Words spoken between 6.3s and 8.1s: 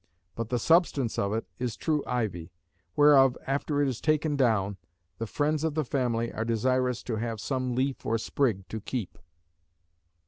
are desirous to have some leaf